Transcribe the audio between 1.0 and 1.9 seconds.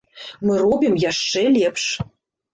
яшчэ лепш.